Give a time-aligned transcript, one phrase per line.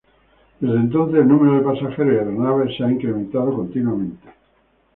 [0.61, 4.29] Desde entonces el número de pasajeros y aeronaves se ha incrementado continuamente.